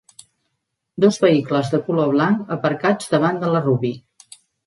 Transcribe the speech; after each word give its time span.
Dos 1.05 1.19
vehicles 1.25 1.69
de 1.75 1.81
color 1.89 2.09
blanc 2.15 2.49
aparcats 2.57 3.13
davant 3.13 3.39
de 3.47 3.53
la 3.57 3.65
Ruby. 3.69 3.93